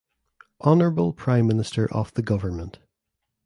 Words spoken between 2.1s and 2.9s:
the Govt.